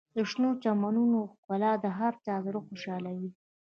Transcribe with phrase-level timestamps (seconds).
[0.15, 3.29] د شنو چمنونو ښکلا د هر چا زړه خوشحالوي.